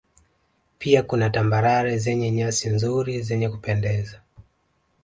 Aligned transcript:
Pia 0.79 1.03
kuna 1.03 1.29
Tambarare 1.29 1.97
zenye 1.97 2.31
nyasi 2.31 2.69
nzuri 2.69 3.21
zenye 3.21 3.49
kupendeza 3.49 4.21